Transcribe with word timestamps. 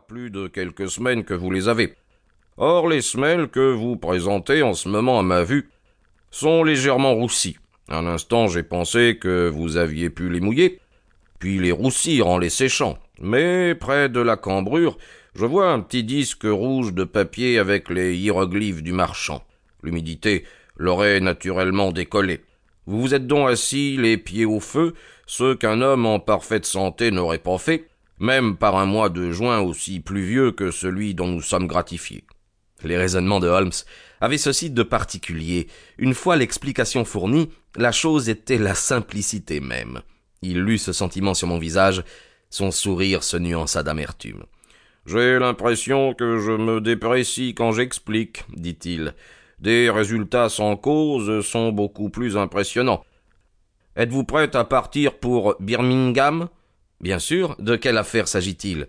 plus 0.00 0.30
de 0.30 0.48
quelques 0.48 0.88
semaines 0.88 1.24
que 1.24 1.34
vous 1.34 1.50
les 1.50 1.68
avez. 1.68 1.94
Or, 2.56 2.88
les 2.88 3.00
semelles 3.00 3.48
que 3.48 3.72
vous 3.72 3.96
présentez 3.96 4.62
en 4.62 4.74
ce 4.74 4.88
moment 4.88 5.18
à 5.18 5.22
ma 5.22 5.42
vue 5.42 5.68
sont 6.30 6.64
légèrement 6.64 7.14
roussies. 7.14 7.56
Un 7.88 8.06
instant, 8.06 8.46
j'ai 8.46 8.62
pensé 8.62 9.18
que 9.20 9.48
vous 9.48 9.76
aviez 9.76 10.10
pu 10.10 10.28
les 10.28 10.40
mouiller, 10.40 10.80
puis 11.38 11.58
les 11.58 11.72
roussir 11.72 12.28
en 12.28 12.38
les 12.38 12.50
séchant. 12.50 12.98
Mais 13.20 13.74
près 13.74 14.08
de 14.08 14.20
la 14.20 14.36
cambrure, 14.36 14.96
je 15.34 15.44
vois 15.44 15.70
un 15.70 15.80
petit 15.80 16.04
disque 16.04 16.44
rouge 16.44 16.94
de 16.94 17.04
papier 17.04 17.58
avec 17.58 17.90
les 17.90 18.16
hiéroglyphes 18.16 18.82
du 18.82 18.92
marchand. 18.92 19.42
L'humidité 19.82 20.44
l'aurait 20.76 21.20
naturellement 21.20 21.92
décollé. 21.92 22.40
Vous 22.86 23.00
vous 23.00 23.14
êtes 23.14 23.26
donc 23.26 23.48
assis 23.48 23.96
les 23.98 24.16
pieds 24.16 24.44
au 24.44 24.60
feu, 24.60 24.94
ce 25.26 25.54
qu'un 25.54 25.80
homme 25.80 26.06
en 26.06 26.20
parfaite 26.20 26.66
santé 26.66 27.10
n'aurait 27.10 27.38
pas 27.38 27.58
fait, 27.58 27.88
même 28.18 28.56
par 28.56 28.76
un 28.76 28.86
mois 28.86 29.08
de 29.08 29.30
juin 29.30 29.60
aussi 29.60 30.00
pluvieux 30.00 30.52
que 30.52 30.70
celui 30.70 31.14
dont 31.14 31.28
nous 31.28 31.42
sommes 31.42 31.66
gratifiés. 31.66 32.24
Les 32.82 32.96
raisonnements 32.96 33.40
de 33.40 33.48
Holmes 33.48 33.72
avaient 34.20 34.38
ceci 34.38 34.70
de 34.70 34.82
particulier. 34.82 35.68
Une 35.98 36.14
fois 36.14 36.36
l'explication 36.36 37.04
fournie, 37.04 37.50
la 37.76 37.92
chose 37.92 38.28
était 38.28 38.58
la 38.58 38.74
simplicité 38.74 39.60
même. 39.60 40.02
Il 40.42 40.60
lut 40.60 40.78
ce 40.78 40.92
sentiment 40.92 41.34
sur 41.34 41.48
mon 41.48 41.58
visage, 41.58 42.04
son 42.50 42.70
sourire 42.70 43.24
se 43.24 43.36
nuança 43.36 43.82
d'amertume. 43.82 44.44
J'ai 45.06 45.38
l'impression 45.38 46.14
que 46.14 46.38
je 46.38 46.52
me 46.52 46.80
déprécie 46.80 47.54
quand 47.54 47.72
j'explique, 47.72 48.44
dit-il. 48.54 49.14
Des 49.58 49.90
résultats 49.90 50.48
sans 50.48 50.76
cause 50.76 51.44
sont 51.46 51.72
beaucoup 51.72 52.10
plus 52.10 52.36
impressionnants. 52.36 53.04
Êtes-vous 53.96 54.24
prête 54.24 54.56
à 54.56 54.64
partir 54.64 55.18
pour 55.18 55.56
Birmingham? 55.60 56.48
Bien 57.00 57.18
sûr. 57.18 57.56
De 57.58 57.76
quelle 57.76 57.98
affaire 57.98 58.28
s'agit-il? 58.28 58.88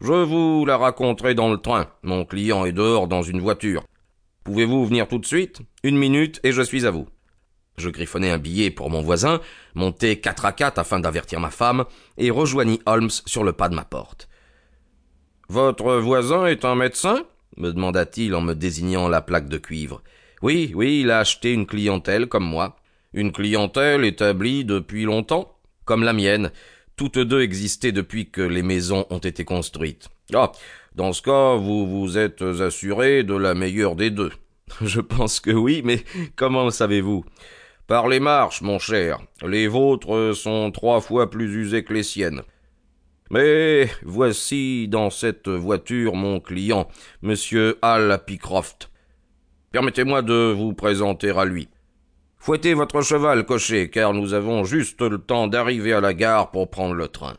Je 0.00 0.12
vous 0.12 0.64
la 0.64 0.76
raconterai 0.76 1.34
dans 1.34 1.50
le 1.50 1.58
train. 1.58 1.88
Mon 2.02 2.24
client 2.24 2.64
est 2.64 2.72
dehors 2.72 3.08
dans 3.08 3.22
une 3.22 3.40
voiture. 3.40 3.84
Pouvez-vous 4.44 4.86
venir 4.86 5.08
tout 5.08 5.18
de 5.18 5.26
suite? 5.26 5.60
Une 5.82 5.98
minute 5.98 6.40
et 6.42 6.52
je 6.52 6.62
suis 6.62 6.86
à 6.86 6.90
vous. 6.90 7.06
Je 7.76 7.88
griffonnai 7.88 8.30
un 8.30 8.38
billet 8.38 8.70
pour 8.70 8.90
mon 8.90 9.00
voisin, 9.00 9.40
montai 9.74 10.20
quatre 10.20 10.44
à 10.44 10.52
quatre 10.52 10.78
afin 10.78 11.00
d'avertir 11.00 11.40
ma 11.40 11.50
femme, 11.50 11.84
et 12.18 12.30
rejoignis 12.30 12.80
Holmes 12.86 13.10
sur 13.10 13.44
le 13.44 13.52
pas 13.52 13.68
de 13.68 13.74
ma 13.74 13.84
porte. 13.84 14.28
Votre 15.48 15.96
voisin 15.96 16.46
est 16.46 16.64
un 16.64 16.74
médecin? 16.74 17.24
me 17.56 17.72
demanda-t-il 17.72 18.34
en 18.34 18.40
me 18.40 18.54
désignant 18.54 19.08
la 19.08 19.20
plaque 19.20 19.48
de 19.48 19.58
cuivre. 19.58 20.02
Oui, 20.42 20.72
oui, 20.74 21.00
il 21.00 21.10
a 21.10 21.18
acheté 21.18 21.52
une 21.52 21.66
clientèle 21.66 22.26
comme 22.26 22.44
moi. 22.44 22.76
Une 23.12 23.32
clientèle 23.32 24.04
établie 24.04 24.64
depuis 24.64 25.04
longtemps 25.04 25.56
Comme 25.84 26.04
la 26.04 26.12
mienne. 26.12 26.50
Toutes 27.00 27.18
deux 27.18 27.40
existaient 27.40 27.92
depuis 27.92 28.28
que 28.28 28.42
les 28.42 28.62
maisons 28.62 29.06
ont 29.08 29.20
été 29.20 29.46
construites. 29.46 30.10
Ah. 30.34 30.52
Dans 30.94 31.14
ce 31.14 31.22
cas, 31.22 31.54
vous 31.54 31.86
vous 31.86 32.18
êtes 32.18 32.42
assuré 32.42 33.22
de 33.22 33.34
la 33.34 33.54
meilleure 33.54 33.96
des 33.96 34.10
deux. 34.10 34.32
Je 34.82 35.00
pense 35.00 35.40
que 35.40 35.50
oui, 35.50 35.80
mais 35.82 36.04
comment 36.36 36.66
le 36.66 36.70
savez-vous? 36.70 37.24
Par 37.86 38.06
les 38.06 38.20
marches, 38.20 38.60
mon 38.60 38.78
cher. 38.78 39.18
Les 39.40 39.66
vôtres 39.66 40.36
sont 40.36 40.70
trois 40.72 41.00
fois 41.00 41.30
plus 41.30 41.50
usées 41.56 41.84
que 41.84 41.94
les 41.94 42.02
siennes. 42.02 42.42
Mais 43.30 43.88
voici 44.02 44.86
dans 44.86 45.08
cette 45.08 45.48
voiture 45.48 46.14
mon 46.14 46.38
client, 46.38 46.86
monsieur 47.22 47.78
Hal 47.80 48.20
Pycroft. 48.26 48.90
Permettez-moi 49.72 50.20
de 50.20 50.52
vous 50.54 50.74
présenter 50.74 51.30
à 51.30 51.46
lui. 51.46 51.70
Fouettez 52.42 52.72
votre 52.72 53.02
cheval, 53.02 53.44
cocher, 53.44 53.90
car 53.90 54.14
nous 54.14 54.32
avons 54.32 54.64
juste 54.64 55.02
le 55.02 55.18
temps 55.18 55.46
d'arriver 55.46 55.92
à 55.92 56.00
la 56.00 56.14
gare 56.14 56.50
pour 56.50 56.70
prendre 56.70 56.94
le 56.94 57.06
train. 57.06 57.36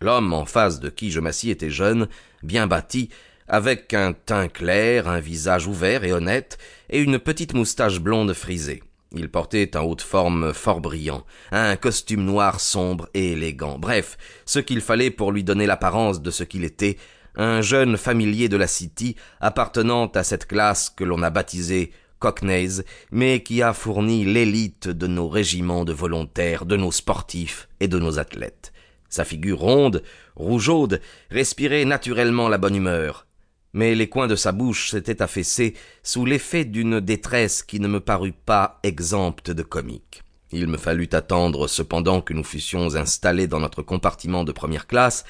L'homme 0.00 0.32
en 0.32 0.46
face 0.46 0.80
de 0.80 0.88
qui 0.88 1.10
je 1.10 1.20
m'assis 1.20 1.50
était 1.50 1.68
jeune, 1.68 2.08
bien 2.42 2.66
bâti, 2.66 3.10
avec 3.48 3.92
un 3.92 4.14
teint 4.14 4.48
clair, 4.48 5.08
un 5.08 5.20
visage 5.20 5.66
ouvert 5.66 6.04
et 6.04 6.12
honnête, 6.14 6.56
et 6.88 7.02
une 7.02 7.18
petite 7.18 7.52
moustache 7.52 8.00
blonde 8.00 8.32
frisée. 8.32 8.82
Il 9.12 9.28
portait 9.28 9.76
un 9.76 9.82
haut 9.82 9.94
de 9.94 10.00
forme 10.00 10.54
fort 10.54 10.80
brillant, 10.80 11.26
un 11.52 11.76
costume 11.76 12.24
noir 12.24 12.60
sombre 12.60 13.10
et 13.12 13.32
élégant, 13.32 13.78
bref, 13.78 14.16
ce 14.46 14.58
qu'il 14.58 14.80
fallait 14.80 15.10
pour 15.10 15.32
lui 15.32 15.44
donner 15.44 15.66
l'apparence 15.66 16.22
de 16.22 16.30
ce 16.30 16.44
qu'il 16.44 16.64
était, 16.64 16.96
un 17.36 17.60
jeune 17.60 17.98
familier 17.98 18.48
de 18.48 18.56
la 18.56 18.66
City 18.66 19.16
appartenant 19.38 20.06
à 20.06 20.24
cette 20.24 20.46
classe 20.46 20.88
que 20.88 21.04
l'on 21.04 21.22
a 21.22 21.28
baptisée 21.28 21.92
Cockneys, 22.20 22.84
mais 23.10 23.42
qui 23.42 23.62
a 23.62 23.72
fourni 23.72 24.24
l'élite 24.24 24.88
de 24.88 25.08
nos 25.08 25.28
régiments 25.28 25.84
de 25.84 25.92
volontaires, 25.92 26.64
de 26.64 26.76
nos 26.76 26.92
sportifs 26.92 27.68
et 27.80 27.88
de 27.88 27.98
nos 27.98 28.20
athlètes. 28.20 28.72
Sa 29.08 29.24
figure 29.24 29.58
ronde, 29.58 30.04
rougeaude, 30.36 31.00
respirait 31.30 31.84
naturellement 31.84 32.48
la 32.48 32.58
bonne 32.58 32.76
humeur 32.76 33.26
mais 33.72 33.94
les 33.94 34.08
coins 34.08 34.26
de 34.26 34.36
sa 34.36 34.52
bouche 34.52 34.90
s'étaient 34.90 35.22
affaissés 35.22 35.74
sous 36.02 36.24
l'effet 36.24 36.64
d'une 36.64 37.00
détresse 37.00 37.62
qui 37.62 37.80
ne 37.80 37.88
me 37.88 38.00
parut 38.00 38.32
pas 38.32 38.80
exempte 38.82 39.50
de 39.50 39.62
comique. 39.62 40.22
Il 40.52 40.66
me 40.66 40.76
fallut 40.76 41.08
attendre 41.12 41.68
cependant 41.68 42.20
que 42.20 42.34
nous 42.34 42.44
fussions 42.44 42.96
installés 42.96 43.46
dans 43.46 43.60
notre 43.60 43.82
compartiment 43.82 44.42
de 44.42 44.52
première 44.52 44.88
classe 44.88 45.24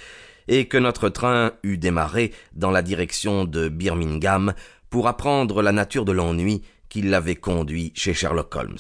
et 0.49 0.67
que 0.67 0.79
notre 0.79 1.11
train 1.11 1.53
eût 1.63 1.77
démarré 1.77 2.33
dans 2.55 2.71
la 2.71 2.83
direction 2.83 3.45
de 3.45 3.69
Birmingham 3.69 4.55
pour 4.89 5.07
apprendre 5.07 5.63
la 5.63 5.73
nature 5.73 6.07
de 6.07 6.13
l'ennui 6.13 6.63
qui 6.91 7.01
l'avait 7.01 7.37
conduit 7.37 7.93
chez 7.95 8.13
Sherlock 8.13 8.55
Holmes. 8.55 8.77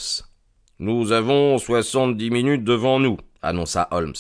Nous 0.78 1.12
avons 1.12 1.56
soixante-dix 1.56 2.31
minutes 2.31 2.65
devant 2.65 2.98
nous, 2.98 3.16
annonça 3.41 3.88
Holmes. 3.91 4.12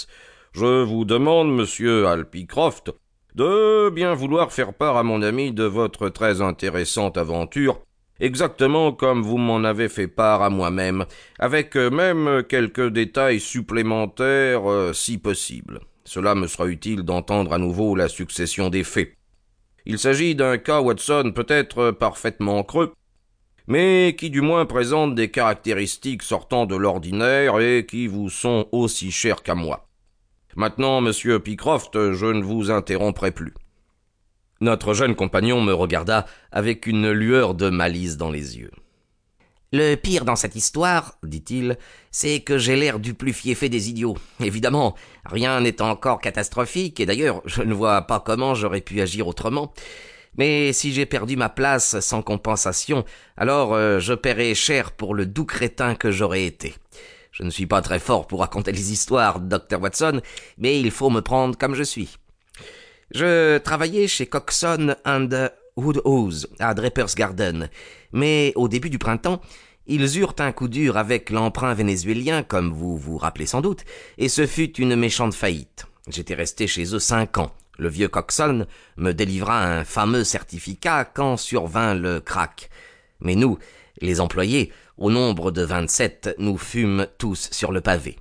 Je 0.52 0.82
vous 0.84 1.04
demande, 1.04 1.54
monsieur 1.54 2.06
Alpycroft, 2.06 2.92
de 3.34 3.90
bien 3.90 4.14
vouloir 4.14 4.52
faire 4.52 4.72
part 4.72 4.96
à 4.96 5.02
mon 5.02 5.22
ami 5.22 5.52
de 5.52 5.64
votre 5.64 6.08
très 6.08 6.40
intéressante 6.40 7.18
aventure, 7.18 7.80
exactement 8.20 8.92
comme 8.92 9.22
vous 9.22 9.38
m'en 9.38 9.64
avez 9.64 9.88
fait 9.88 10.08
part 10.08 10.42
à 10.42 10.50
moi-même, 10.50 11.04
avec 11.38 11.76
même 11.76 12.42
quelques 12.48 12.88
détails 12.88 13.40
supplémentaires 13.40 14.70
euh, 14.70 14.92
si 14.92 15.18
possible. 15.18 15.80
Cela 16.04 16.34
me 16.34 16.46
sera 16.46 16.66
utile 16.66 17.02
d'entendre 17.02 17.52
à 17.52 17.58
nouveau 17.58 17.94
la 17.94 18.08
succession 18.08 18.68
des 18.68 18.84
faits. 18.84 19.14
Il 19.86 19.98
s'agit 19.98 20.34
d'un 20.34 20.58
cas 20.58 20.80
Watson 20.80 21.32
peut-être 21.34 21.92
parfaitement 21.92 22.62
creux, 22.64 22.92
mais 23.66 24.16
qui 24.18 24.30
du 24.30 24.40
moins 24.40 24.66
présente 24.66 25.14
des 25.14 25.30
caractéristiques 25.30 26.22
sortant 26.22 26.66
de 26.66 26.76
l'ordinaire 26.76 27.60
et 27.60 27.86
qui 27.86 28.06
vous 28.06 28.30
sont 28.30 28.66
aussi 28.72 29.10
chères 29.10 29.42
qu'à 29.42 29.54
moi. 29.54 29.88
Maintenant, 30.56 31.00
monsieur 31.00 31.38
Pycroft, 31.38 32.12
je 32.12 32.26
ne 32.26 32.42
vous 32.42 32.70
interromprai 32.70 33.30
plus. 33.30 33.54
Notre 34.60 34.92
jeune 34.92 35.14
compagnon 35.14 35.62
me 35.62 35.72
regarda 35.72 36.26
avec 36.52 36.86
une 36.86 37.10
lueur 37.10 37.54
de 37.54 37.70
malice 37.70 38.16
dans 38.16 38.30
les 38.30 38.58
yeux. 38.58 38.72
Le 39.72 39.94
pire 39.94 40.24
dans 40.24 40.34
cette 40.34 40.56
histoire, 40.56 41.16
dit-il, 41.22 41.78
c'est 42.10 42.40
que 42.40 42.58
j'ai 42.58 42.74
l'air 42.74 42.98
du 42.98 43.14
plus 43.14 43.32
fiefé 43.32 43.68
des 43.68 43.88
idiots. 43.88 44.16
Évidemment, 44.40 44.96
rien 45.24 45.60
n'est 45.60 45.80
encore 45.80 46.20
catastrophique, 46.20 46.98
et 46.98 47.06
d'ailleurs, 47.06 47.40
je 47.44 47.62
ne 47.62 47.72
vois 47.72 48.02
pas 48.02 48.18
comment 48.18 48.56
j'aurais 48.56 48.80
pu 48.80 49.00
agir 49.00 49.28
autrement. 49.28 49.72
Mais 50.36 50.72
si 50.72 50.92
j'ai 50.92 51.06
perdu 51.06 51.36
ma 51.36 51.48
place 51.48 52.00
sans 52.00 52.22
compensation, 52.22 53.04
alors 53.36 53.74
euh, 53.74 53.98
je 53.98 54.14
paierai 54.14 54.54
cher 54.54 54.92
pour 54.92 55.14
le 55.14 55.26
doux 55.26 55.44
crétin 55.44 55.94
que 55.94 56.10
j'aurais 56.10 56.44
été. 56.44 56.74
Je 57.32 57.42
ne 57.42 57.50
suis 57.50 57.66
pas 57.66 57.82
très 57.82 57.98
fort 57.98 58.26
pour 58.26 58.40
raconter 58.40 58.72
les 58.72 58.92
histoires, 58.92 59.40
Dr. 59.40 59.80
Watson, 59.80 60.20
mais 60.58 60.80
il 60.80 60.90
faut 60.90 61.10
me 61.10 61.20
prendre 61.20 61.56
comme 61.56 61.74
je 61.74 61.82
suis. 61.82 62.16
Je 63.12 63.58
travaillais 63.58 64.08
chez 64.08 64.26
Coxon 64.26 64.94
and 65.04 65.48
Woodhouse, 65.76 66.48
à 66.58 66.74
Draper's 66.74 67.14
Garden, 67.14 67.68
mais 68.12 68.52
au 68.56 68.68
début 68.68 68.90
du 68.90 68.98
printemps, 68.98 69.40
ils 69.86 70.18
eurent 70.18 70.36
un 70.38 70.52
coup 70.52 70.68
dur 70.68 70.96
avec 70.96 71.30
l'emprunt 71.30 71.74
vénézuélien, 71.74 72.42
comme 72.42 72.72
vous 72.72 72.96
vous 72.96 73.18
rappelez 73.18 73.46
sans 73.46 73.60
doute, 73.60 73.84
et 74.18 74.28
ce 74.28 74.46
fut 74.46 74.76
une 74.78 74.94
méchante 74.94 75.34
faillite. 75.34 75.86
J'étais 76.08 76.34
resté 76.34 76.66
chez 76.66 76.94
eux 76.94 77.00
cinq 77.00 77.38
ans. 77.38 77.52
Le 77.80 77.88
vieux 77.88 78.08
Coxon 78.08 78.66
me 78.98 79.12
délivra 79.12 79.64
un 79.64 79.84
fameux 79.84 80.22
certificat 80.22 81.06
quand 81.06 81.38
survint 81.38 81.94
le 81.94 82.20
crack. 82.20 82.68
Mais 83.20 83.34
nous, 83.34 83.56
les 84.02 84.20
employés, 84.20 84.70
au 84.98 85.10
nombre 85.10 85.50
de 85.50 85.62
vingt-sept, 85.62 86.34
nous 86.38 86.58
fûmes 86.58 87.06
tous 87.16 87.48
sur 87.52 87.72
le 87.72 87.80
pavé. 87.80 88.18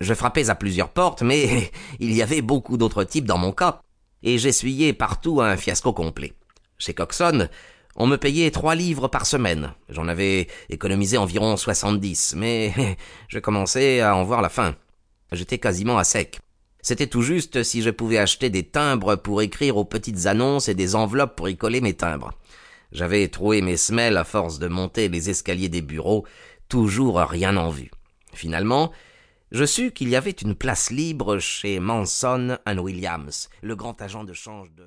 Je 0.00 0.14
frappais 0.14 0.48
à 0.48 0.54
plusieurs 0.54 0.90
portes, 0.90 1.22
mais 1.22 1.72
il 1.98 2.14
y 2.14 2.22
avait 2.22 2.40
beaucoup 2.40 2.76
d'autres 2.76 3.02
types 3.02 3.24
dans 3.24 3.36
mon 3.36 3.50
cas, 3.50 3.80
et 4.22 4.38
j'essuyais 4.38 4.92
partout 4.92 5.40
un 5.40 5.56
fiasco 5.56 5.92
complet. 5.92 6.32
Chez 6.78 6.94
Coxon, 6.94 7.48
on 7.96 8.06
me 8.06 8.16
payait 8.16 8.52
trois 8.52 8.76
livres 8.76 9.08
par 9.08 9.26
semaine. 9.26 9.74
J'en 9.88 10.06
avais 10.06 10.46
économisé 10.70 11.18
environ 11.18 11.56
soixante-dix, 11.56 12.34
mais 12.36 12.72
je 13.28 13.40
commençais 13.40 14.02
à 14.02 14.14
en 14.14 14.22
voir 14.22 14.40
la 14.40 14.50
fin. 14.50 14.76
J'étais 15.32 15.58
quasiment 15.58 15.98
à 15.98 16.04
sec. 16.04 16.38
C'était 16.84 17.06
tout 17.06 17.22
juste 17.22 17.62
si 17.62 17.80
je 17.80 17.88
pouvais 17.88 18.18
acheter 18.18 18.50
des 18.50 18.62
timbres 18.62 19.16
pour 19.16 19.40
écrire 19.40 19.78
aux 19.78 19.86
petites 19.86 20.26
annonces 20.26 20.68
et 20.68 20.74
des 20.74 20.94
enveloppes 20.94 21.34
pour 21.34 21.48
y 21.48 21.56
coller 21.56 21.80
mes 21.80 21.94
timbres. 21.94 22.34
J'avais 22.92 23.26
troué 23.28 23.62
mes 23.62 23.78
semelles 23.78 24.18
à 24.18 24.24
force 24.24 24.58
de 24.58 24.68
monter 24.68 25.08
les 25.08 25.30
escaliers 25.30 25.70
des 25.70 25.80
bureaux, 25.80 26.26
toujours 26.68 27.16
rien 27.20 27.56
en 27.56 27.70
vue. 27.70 27.90
Finalement, 28.34 28.92
je 29.50 29.64
sus 29.64 29.92
qu'il 29.92 30.10
y 30.10 30.16
avait 30.16 30.30
une 30.30 30.54
place 30.54 30.90
libre 30.90 31.38
chez 31.38 31.80
Manson 31.80 32.58
and 32.66 32.76
Williams, 32.76 33.48
le 33.62 33.76
grand 33.76 34.02
agent 34.02 34.24
de 34.24 34.34
change 34.34 34.70
de 34.72 34.84